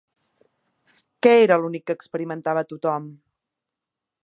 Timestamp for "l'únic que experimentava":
1.65-2.65